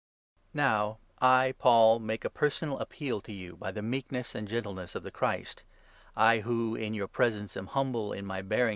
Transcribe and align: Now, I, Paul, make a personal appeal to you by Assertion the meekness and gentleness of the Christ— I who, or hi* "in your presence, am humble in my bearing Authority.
Now, 0.55 0.97
I, 1.21 1.53
Paul, 1.59 1.99
make 1.99 2.25
a 2.25 2.29
personal 2.31 2.79
appeal 2.79 3.21
to 3.21 3.31
you 3.31 3.55
by 3.57 3.67
Assertion 3.67 3.75
the 3.75 3.81
meekness 3.83 4.33
and 4.33 4.47
gentleness 4.47 4.95
of 4.95 5.03
the 5.03 5.11
Christ— 5.11 5.61
I 6.17 6.39
who, 6.39 6.73
or 6.75 6.79
hi* 6.79 6.85
"in 6.85 6.95
your 6.95 7.07
presence, 7.07 7.55
am 7.55 7.67
humble 7.67 8.11
in 8.11 8.25
my 8.25 8.41
bearing 8.41 8.45
Authority. 8.45 8.69